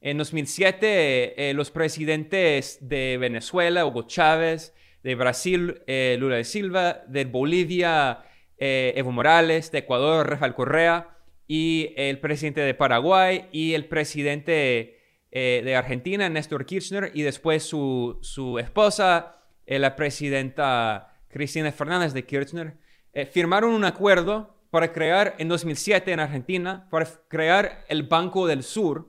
En 0.00 0.18
2007, 0.18 1.50
eh, 1.50 1.54
los 1.54 1.70
presidentes 1.70 2.78
de 2.80 3.18
Venezuela, 3.18 3.84
Hugo 3.86 4.06
Chávez, 4.06 4.74
de 5.02 5.14
Brasil, 5.14 5.80
Lula 6.18 6.36
de 6.36 6.44
Silva, 6.44 7.04
de 7.06 7.24
Bolivia, 7.24 8.24
Evo 8.58 9.12
Morales, 9.12 9.70
de 9.70 9.78
Ecuador, 9.78 10.28
Rafael 10.28 10.54
Correa, 10.54 11.18
y 11.48 11.94
el 11.96 12.20
presidente 12.20 12.60
de 12.60 12.74
Paraguay 12.74 13.48
y 13.50 13.72
el 13.72 13.86
presidente 13.86 14.98
eh, 15.32 15.62
de 15.64 15.74
Argentina, 15.74 16.28
Néstor 16.28 16.66
Kirchner, 16.66 17.10
y 17.14 17.22
después 17.22 17.62
su, 17.62 18.18
su 18.20 18.58
esposa, 18.58 19.42
eh, 19.66 19.78
la 19.78 19.96
presidenta 19.96 21.14
Cristina 21.28 21.72
Fernández 21.72 22.12
de 22.12 22.24
Kirchner, 22.24 22.76
eh, 23.14 23.26
firmaron 23.26 23.72
un 23.72 23.84
acuerdo 23.84 24.56
para 24.70 24.92
crear 24.92 25.34
en 25.38 25.48
2007 25.48 26.12
en 26.12 26.20
Argentina, 26.20 26.86
para 26.90 27.06
crear 27.28 27.84
el 27.88 28.02
Banco 28.04 28.46
del 28.46 28.62
Sur. 28.62 29.08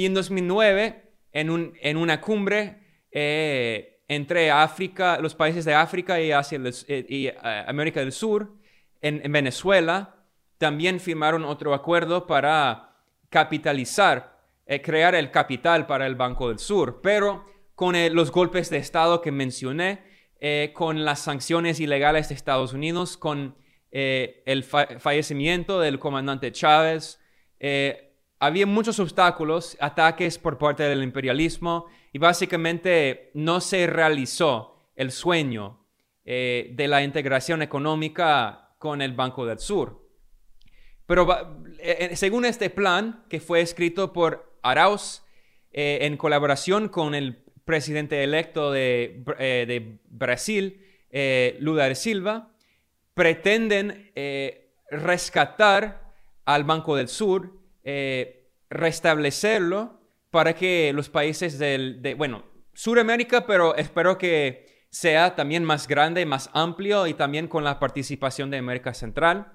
Y 0.00 0.06
en 0.06 0.14
2009, 0.14 1.12
en, 1.32 1.50
un, 1.50 1.74
en 1.82 1.98
una 1.98 2.22
cumbre 2.22 2.78
entre 3.12 4.50
África, 4.50 5.18
los 5.20 5.34
países 5.34 5.66
de 5.66 5.74
África 5.74 6.18
y, 6.18 6.32
Asia, 6.32 6.58
y 6.88 7.30
América 7.42 8.00
del 8.00 8.12
Sur, 8.12 8.54
en, 9.02 9.20
en 9.22 9.30
Venezuela, 9.30 10.24
también 10.56 11.00
firmaron 11.00 11.44
otro 11.44 11.74
acuerdo 11.74 12.26
para 12.26 12.96
capitalizar, 13.28 14.38
eh, 14.64 14.80
crear 14.80 15.14
el 15.14 15.30
capital 15.30 15.84
para 15.86 16.06
el 16.06 16.14
Banco 16.14 16.48
del 16.48 16.60
Sur, 16.60 17.02
pero 17.02 17.44
con 17.74 17.94
eh, 17.94 18.08
los 18.08 18.32
golpes 18.32 18.70
de 18.70 18.78
Estado 18.78 19.20
que 19.20 19.32
mencioné, 19.32 20.02
eh, 20.40 20.70
con 20.72 21.04
las 21.04 21.18
sanciones 21.18 21.78
ilegales 21.78 22.30
de 22.30 22.36
Estados 22.36 22.72
Unidos, 22.72 23.18
con 23.18 23.54
el 23.92 24.64
fallecimiento 24.64 25.78
del 25.78 25.98
comandante 25.98 26.52
Chávez, 26.52 27.20
había 28.40 28.66
muchos 28.66 28.98
obstáculos, 28.98 29.76
ataques 29.80 30.38
por 30.38 30.58
parte 30.58 30.82
del 30.82 31.02
imperialismo 31.02 31.86
y 32.12 32.18
básicamente 32.18 33.30
no 33.34 33.60
se 33.60 33.86
realizó 33.86 34.76
el 34.96 35.12
sueño 35.12 35.76
de 36.24 36.86
la 36.88 37.02
integración 37.02 37.60
económica 37.60 38.74
con 38.78 39.02
el 39.02 39.12
Banco 39.12 39.46
del 39.46 39.58
Sur. 39.58 40.00
Pero 41.06 41.26
eh, 41.80 42.08
eh, 42.12 42.16
según 42.16 42.44
este 42.44 42.70
plan, 42.70 43.24
que 43.28 43.40
fue 43.40 43.60
escrito 43.60 44.12
por 44.12 44.58
Arauz 44.62 45.22
eh, 45.72 45.98
en 46.02 46.16
colaboración 46.16 46.88
con 46.88 47.14
el 47.14 47.44
presidente 47.64 48.24
electo 48.24 48.72
de, 48.72 49.98
Brasil, 50.08 50.84
eh, 51.10 51.56
Lula 51.60 51.88
de 51.88 51.94
Silva, 51.94 52.50
pretenden 53.14 54.10
eh, 54.16 54.72
rescatar 54.90 56.12
al 56.44 56.64
Banco 56.64 56.96
del 56.96 57.06
Sur, 57.06 57.59
restablecerlo 58.68 60.00
para 60.30 60.54
que 60.54 60.92
los 60.92 61.08
países 61.08 61.58
del, 61.58 62.02
de, 62.02 62.14
bueno, 62.14 62.44
Suramérica, 62.72 63.46
pero 63.46 63.74
espero 63.74 64.16
que 64.16 64.86
sea 64.90 65.34
también 65.36 65.64
más 65.64 65.86
grande, 65.86 66.26
más 66.26 66.50
amplio 66.52 67.06
y 67.06 67.14
también 67.14 67.48
con 67.48 67.64
la 67.64 67.78
participación 67.78 68.50
de 68.50 68.58
América 68.58 68.94
Central. 68.94 69.52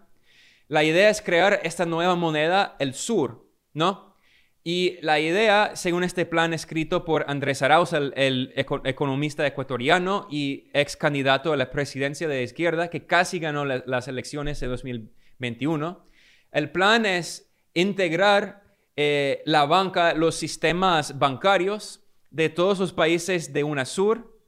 La 0.68 0.84
idea 0.84 1.10
es 1.10 1.22
crear 1.22 1.60
esta 1.64 1.86
nueva 1.86 2.16
moneda, 2.16 2.76
el 2.80 2.94
sur, 2.94 3.48
¿no? 3.74 4.16
Y 4.64 4.98
la 5.02 5.20
idea, 5.20 5.76
según 5.76 6.04
este 6.04 6.26
plan 6.26 6.52
escrito 6.52 7.06
por 7.06 7.26
Andrés 7.28 7.62
Arauz, 7.62 7.94
el, 7.94 8.52
economista 8.56 9.46
ecuatoriano 9.46 10.28
y 10.32 10.72
ex 10.74 10.98
candidato 10.98 11.54
a 11.54 11.58
la 11.58 11.70
presidencia 11.70 12.28
de 12.28 12.42
izquierda, 12.42 12.90
que 12.90 13.06
casi 13.06 13.38
ganó 13.38 13.64
las 13.64 14.08
elecciones 14.08 14.60
de 14.60 14.66
2021, 14.68 16.08
el 16.52 16.72
plan 16.72 17.06
es 17.06 17.55
integrar 17.76 18.64
eh, 18.96 19.44
la 19.46 19.66
banca, 19.66 20.14
los 20.14 20.36
sistemas 20.36 21.20
bancarios 21.20 22.02
de 22.32 22.50
todos 22.50 22.80
los 22.80 22.94
países 22.94 23.54
de 23.54 23.64
UNASUR 23.64 24.40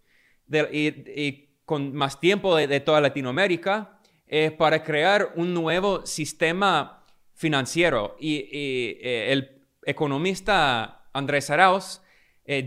y, 0.71 1.49
con 1.65 1.93
más 1.93 2.19
tiempo 2.19 2.55
de, 2.55 2.79
toda 2.79 3.01
Latinoamérica 3.01 3.99
eh, 4.25 4.51
para 4.51 4.83
crear 4.83 5.33
un 5.35 5.53
nuevo 5.53 6.05
sistema 6.05 7.05
financiero. 7.33 8.15
Y, 8.19 8.47
eh, 8.51 9.31
el 9.33 9.61
economista 9.83 11.05
Andrés 11.13 11.49
Arauz 11.49 12.01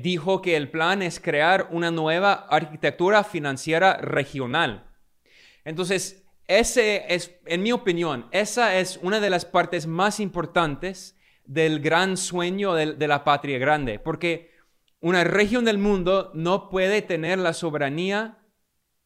dijo 0.03 0.43
que 0.43 0.57
el 0.57 0.71
plan 0.71 1.01
es 1.01 1.19
crear 1.19 1.69
una 1.71 1.91
nueva 1.91 2.47
arquitectura 2.51 3.25
financiera 3.25 3.97
regional. 3.97 4.87
Entonces, 5.65 6.20
ese 6.51 7.05
es, 7.15 7.39
en 7.47 7.63
mi 7.63 7.71
opinión, 7.71 8.27
esa 8.33 8.77
es 8.81 8.99
una 9.03 9.21
de 9.21 9.31
las 9.31 9.45
partes 9.45 9.87
más 9.87 10.19
importantes 10.19 11.17
del 11.45 11.79
gran 11.79 12.17
sueño 12.17 12.75
de, 12.75 13.07
la 13.07 13.23
patria 13.23 13.57
grande, 13.59 14.01
porque 14.01 14.51
una 15.01 15.23
región 15.23 15.65
del 15.65 15.79
mundo 15.79 16.33
no 16.35 16.69
puede 16.69 17.03
tener 17.03 17.39
la 17.39 17.53
soberanía, 17.53 18.39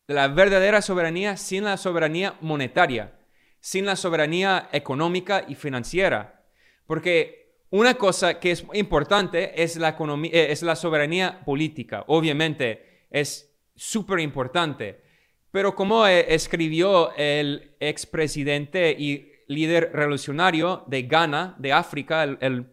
la 0.07 0.29
verdadera 0.29 0.81
soberanía, 0.81 1.37
sin 1.37 1.65
la 1.65 1.77
soberanía 1.77 2.39
monetaria, 2.41 3.21
sin 3.61 3.85
la 3.85 3.97
soberanía 3.97 4.71
económica 4.73 5.45
y 5.47 5.55
financiera. 5.55 6.47
Porque 6.87 7.59
una 7.69 7.93
cosa 7.93 8.41
que 8.41 8.53
es 8.53 8.65
importante 8.73 9.63
es 9.63 9.77
la, 9.77 9.91
economía, 9.91 10.31
eh, 10.33 10.51
es 10.51 10.63
la 10.63 10.77
soberanía 10.77 11.45
política. 11.45 12.05
Obviamente 12.07 13.07
es 13.11 13.55
súper 13.77 14.21
importante. 14.21 15.04
Pero 15.55 15.77
como 15.77 16.05
eh, 16.05 16.35
escribió 16.35 17.15
el 17.15 17.77
expresidente 17.79 18.91
y 18.91 19.31
líder 19.47 19.93
revolucionario 19.93 20.83
de 20.89 21.05
Ghana, 21.05 21.55
de 21.59 21.73
África, 21.73 22.25
el, 22.25 22.67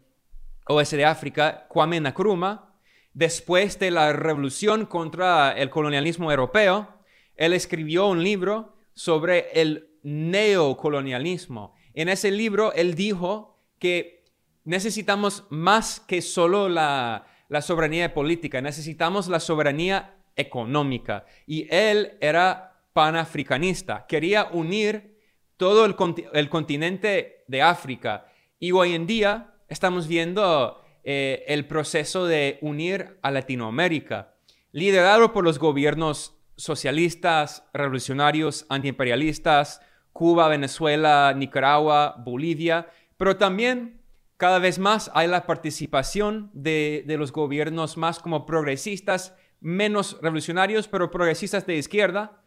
oeste 0.65 0.97
de 0.97 1.05
África, 1.05 1.67
Kwame 1.69 1.99
Nkrumah, 2.01 2.73
después 3.13 3.77
de 3.77 3.91
la 3.91 4.13
revolución 4.13 4.87
contra 4.87 5.51
el 5.51 5.69
colonialismo 5.69 6.31
europeo, 6.31 6.87
él 7.35 7.53
escribió 7.53 8.07
un 8.07 8.23
libro 8.23 8.75
sobre 8.95 9.61
el 9.61 9.91
neocolonialismo. 10.01 11.75
En 11.93 12.09
ese 12.09 12.31
libro 12.31 12.73
él 12.73 12.95
dijo 12.95 13.59
que 13.77 14.23
necesitamos 14.63 15.45
más 15.51 15.99
que 15.99 16.23
solo 16.23 16.67
la, 16.67 17.27
la 17.47 17.61
soberanía 17.61 18.11
política, 18.15 18.59
necesitamos 18.59 19.27
la 19.27 19.39
soberanía 19.39 20.15
económica. 20.35 21.25
Y 21.45 21.67
él 21.69 22.17
era 22.21 22.70
panafricanista, 22.93 24.05
quería 24.07 24.49
unir 24.51 25.11
todo 25.57 25.85
el, 25.85 26.49
continente 26.49 27.43
de 27.47 27.61
África. 27.61 28.25
Y 28.59 28.71
hoy 28.71 28.93
en 28.95 29.05
día 29.05 29.53
estamos 29.67 30.07
viendo 30.07 30.83
eh, 31.03 31.43
el 31.47 31.67
proceso 31.67 32.25
de 32.25 32.57
unir 32.61 33.19
a 33.21 33.29
Latinoamérica, 33.29 34.33
liderado 34.71 35.31
por 35.33 35.43
los 35.43 35.59
gobiernos 35.59 36.35
socialistas, 36.55 37.63
revolucionarios, 37.73 38.65
antiimperialistas, 38.69 39.81
Cuba, 40.13 40.47
Venezuela, 40.47 41.33
Nicaragua, 41.35 42.15
Bolivia, 42.17 42.89
pero 43.17 43.37
también 43.37 44.01
cada 44.37 44.57
vez 44.57 44.79
más 44.79 45.11
hay 45.13 45.27
la 45.27 45.45
participación 45.45 46.49
de, 46.53 47.03
de 47.05 47.17
los 47.17 47.31
gobiernos 47.31 47.97
más 47.97 48.17
como 48.17 48.47
progresistas, 48.47 49.35
menos 49.59 50.17
revolucionarios, 50.23 50.87
pero 50.87 51.11
progresistas 51.11 51.67
de 51.67 51.77
izquierda, 51.77 52.40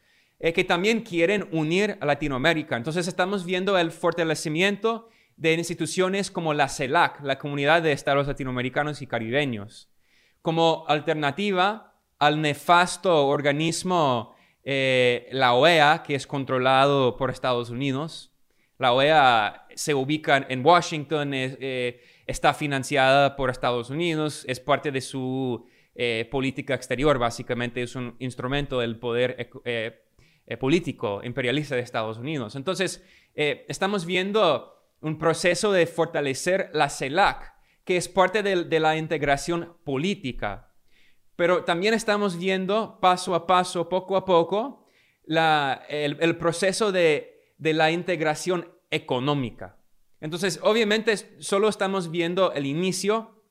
eh, 0.45 0.53
que 0.53 0.63
también 0.63 1.01
quieren 1.01 1.49
unir 1.53 1.97
a 2.03 2.05
Latinoamérica. 2.05 2.77
Entonces 2.77 3.09
estamos 3.09 3.47
viendo 3.47 3.79
el 3.79 3.91
fortalecimiento 3.91 5.09
de 5.39 5.55
instituciones 5.55 6.31
como 6.31 6.53
la 6.53 6.69
CELAC, 6.69 7.23
la 7.23 7.39
Comunidad 7.39 7.81
de 7.81 7.93
Estados 7.93 8.27
Latinoamericanos 8.27 9.01
y 9.01 9.07
Caribeños, 9.07 9.89
como 10.43 10.85
alternativa 10.87 11.95
al 12.19 12.43
nefasto 12.43 13.27
organismo, 13.27 14.35
eh, 14.65 15.31
la 15.33 15.55
OEA, 15.55 16.03
que 16.03 16.15
es 16.15 16.27
controlado 16.27 17.17
por 17.17 17.31
Estados 17.31 17.71
Unidos. 17.71 18.31
La 18.77 18.93
OEA 18.93 19.67
se 19.75 19.95
ubica 19.95 20.45
en 20.47 20.63
Washington, 20.63 21.31
eh, 21.33 22.03
está 22.27 22.53
financiada 22.53 23.35
por 23.37 23.49
Estados 23.49 23.89
Unidos, 23.89 24.45
es 24.47 24.61
parte 24.61 24.93
de 24.93 25.01
su 25.01 25.67
política 26.31 26.75
exterior, 26.75 27.19
básicamente 27.19 27.81
es 27.81 27.95
un 27.95 28.17
instrumento 28.19 28.81
del 28.81 28.99
poder 28.99 30.04
eh, 30.47 30.59
político 30.59 31.23
imperialista 31.25 31.75
de 31.75 31.81
Estados 31.81 32.19
Unidos. 32.19 32.55
Entonces, 32.55 33.03
eh, 33.35 33.65
estamos 33.67 34.05
viendo 34.05 34.75
un 35.01 35.19
proceso 35.19 35.73
de 35.73 35.87
fortalecer 35.87 36.69
la 36.75 36.91
CELAC, 36.91 37.55
que 37.85 37.97
es 37.97 38.09
parte 38.09 38.43
de, 38.43 38.81
la 38.81 38.97
integración 38.97 39.77
política. 39.85 40.71
Pero 41.37 41.65
también 41.65 41.95
estamos 41.95 42.39
viendo 42.39 43.01
paso 43.01 43.35
a 43.35 43.47
paso, 43.47 43.89
poco 43.89 44.19
a 44.19 44.27
poco, 44.27 44.87
el, 45.27 46.37
proceso 46.37 46.93
de, 46.93 47.55
la 47.59 47.91
integración 47.91 48.71
económica. 48.91 49.79
Entonces, 50.21 50.61
obviamente, 50.63 51.17
solo 51.39 51.69
estamos 51.69 52.11
viendo 52.11 52.53
el 52.53 52.67
inicio 52.67 53.43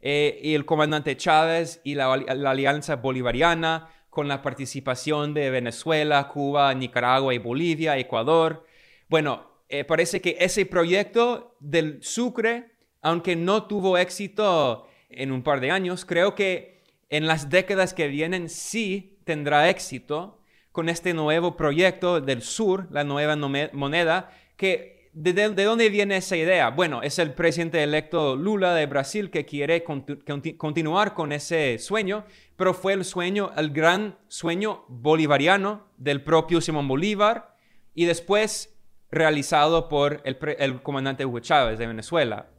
eh, 0.00 0.40
y 0.42 0.54
el 0.54 0.64
comandante 0.64 1.16
Chávez 1.16 1.80
y 1.84 1.94
la 1.94 2.12
alianza 2.12 2.96
bolivariana 2.96 3.88
con 4.10 4.28
la 4.28 4.42
participación 4.42 5.34
de 5.34 5.50
Venezuela, 5.50 6.28
Cuba, 6.28 6.72
Nicaragua 6.74 7.34
y 7.34 7.38
Bolivia, 7.38 7.98
Ecuador. 7.98 8.66
Bueno, 9.08 9.48
eh, 9.68 9.84
parece 9.84 10.20
que 10.20 10.36
ese 10.40 10.66
proyecto 10.66 11.56
del 11.60 12.02
Sucre, 12.02 12.72
aunque 13.02 13.36
no 13.36 13.64
tuvo 13.64 13.98
éxito 13.98 14.86
en 15.10 15.32
un 15.32 15.42
par 15.42 15.60
de 15.60 15.70
años, 15.70 16.04
creo 16.04 16.34
que 16.34 16.82
en 17.10 17.26
las 17.26 17.50
décadas 17.50 17.94
que 17.94 18.08
vienen 18.08 18.48
sí 18.48 19.18
tendrá 19.24 19.68
éxito 19.68 20.40
con 20.72 20.88
este 20.88 21.14
nuevo 21.14 21.56
proyecto 21.56 22.20
del 22.20 22.42
sur, 22.42 22.86
la 22.90 23.04
nueva 23.04 23.36
moneda, 23.72 24.30
que 24.56 24.97
¿De, 25.20 25.64
dónde 25.64 25.90
viene 25.90 26.18
esa 26.18 26.36
idea? 26.36 26.70
Bueno, 26.70 27.02
es 27.02 27.18
el 27.18 27.34
presidente 27.34 27.82
electo 27.82 28.36
Lula 28.36 28.72
de 28.76 28.86
Brasil 28.86 29.30
que 29.30 29.44
quiere 29.44 29.82
continuar 29.82 31.14
con 31.14 31.32
ese 31.32 31.80
sueño, 31.80 32.24
pero 32.54 32.72
fue 32.72 32.92
el 32.92 33.04
sueño, 33.04 33.50
el 33.56 33.70
gran 33.70 34.16
sueño 34.28 34.84
bolivariano 34.86 35.88
del 35.96 36.22
propio 36.22 36.60
Simón 36.60 36.86
Bolívar 36.86 37.56
y 37.96 38.04
después 38.04 38.78
realizado 39.10 39.88
por 39.88 40.22
el, 40.24 40.82
comandante 40.82 41.26
Hugo 41.26 41.40
Chávez 41.40 41.80
de 41.80 41.88
Venezuela. 41.88 42.50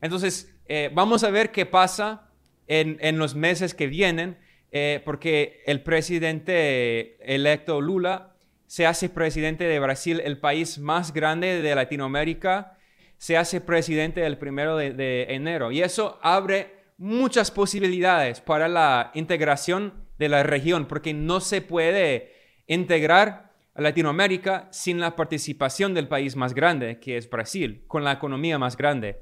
Entonces, 0.00 0.50
eh, 0.68 0.90
vamos 0.94 1.24
a 1.24 1.30
ver 1.30 1.52
qué 1.52 1.66
pasa 1.66 2.30
en, 2.68 3.18
los 3.18 3.34
meses 3.34 3.74
que 3.74 3.86
vienen, 3.86 4.38
eh, 4.70 5.02
porque 5.04 5.62
el 5.66 5.82
presidente 5.82 7.18
electo 7.22 7.82
Lula 7.82 8.31
se 8.72 8.86
hace 8.86 9.10
presidente 9.10 9.64
de 9.64 9.78
Brasil, 9.80 10.22
el 10.24 10.38
país 10.38 10.78
más 10.78 11.12
grande 11.12 11.60
de 11.60 11.74
Latinoamérica, 11.74 12.78
se 13.18 13.36
hace 13.36 13.60
presidente 13.60 14.24
el 14.24 14.38
primero 14.38 14.78
de, 14.78 15.26
enero. 15.28 15.72
Y 15.72 15.82
eso 15.82 16.18
abre 16.22 16.72
muchas 16.96 17.50
posibilidades 17.50 18.40
para 18.40 18.68
la 18.68 19.10
integración 19.12 20.06
de 20.18 20.30
la 20.30 20.42
región, 20.42 20.86
porque 20.86 21.12
no 21.12 21.40
se 21.40 21.60
puede 21.60 22.32
integrar 22.66 23.52
a 23.74 23.82
Latinoamérica 23.82 24.68
sin 24.70 25.00
la 25.00 25.16
participación 25.16 25.92
del 25.92 26.08
país 26.08 26.34
más 26.34 26.54
grande, 26.54 26.98
que 26.98 27.18
es 27.18 27.28
Brasil, 27.28 27.84
con 27.86 28.04
la 28.04 28.12
economía 28.12 28.58
más 28.58 28.78
grande. 28.78 29.20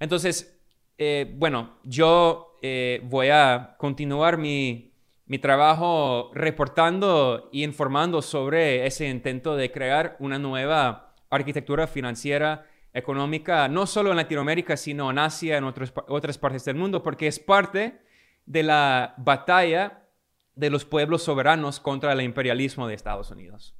Entonces, 0.00 0.60
eh, 0.98 1.32
bueno, 1.38 1.78
yo 1.82 2.58
eh, 2.60 3.00
voy 3.04 3.28
a 3.28 3.74
continuar 3.78 4.36
mi 4.36 4.95
mi 5.26 5.38
trabajo 5.38 6.30
reportando 6.34 7.48
y 7.52 7.64
informando 7.64 8.22
sobre 8.22 8.86
ese 8.86 9.08
intento 9.08 9.56
de 9.56 9.72
crear 9.72 10.16
una 10.20 10.38
nueva 10.38 11.14
arquitectura 11.30 11.86
financiera 11.86 12.66
económica, 12.92 13.68
no 13.68 13.86
solo 13.86 14.10
en 14.10 14.16
Latinoamérica, 14.16 14.76
sino 14.76 15.10
en 15.10 15.18
Asia, 15.18 15.58
en 15.58 15.64
otras 15.64 16.38
partes 16.38 16.64
del 16.64 16.76
mundo, 16.76 17.02
porque 17.02 17.26
es 17.26 17.38
parte 17.38 18.00
de 18.46 18.62
la 18.62 19.14
batalla 19.18 20.04
de 20.54 20.70
los 20.70 20.84
pueblos 20.84 21.22
soberanos 21.22 21.80
contra 21.80 22.12
el 22.12 22.22
imperialismo 22.22 22.86
de 22.88 22.94
Estados 22.94 23.30
Unidos. 23.30 23.76